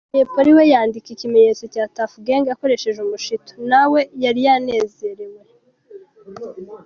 [0.15, 3.51] Jay Polly we yandika ikimenyetso cya Tuff Gang akoresheje umushito!!!
[3.69, 5.39] Nawe yari yanezerewe.